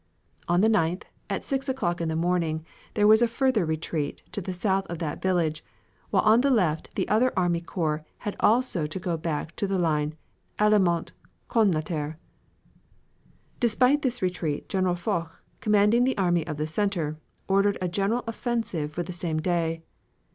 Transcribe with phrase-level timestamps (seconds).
[0.47, 2.65] On the 9th, at 6 o'clock in the morning,
[2.95, 5.63] there was a further retreat to the south of that village,
[6.09, 8.03] while on the left the other army corps
[8.39, 10.15] also had to go back to the line
[10.57, 11.11] Allemant
[11.51, 12.15] Connantre.
[13.59, 18.91] Despite this retreat General Foch, commanding the army of the center, ordered a general offensive
[18.91, 19.83] for the same day.